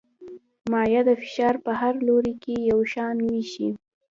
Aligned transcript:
مایع 0.71 1.01
د 1.09 1.11
فشار 1.21 1.55
په 1.65 1.71
هر 1.81 1.93
لوري 2.07 2.33
کې 2.43 2.55
یو 2.69 2.79
شان 2.93 3.15
وېشي. 3.25 3.69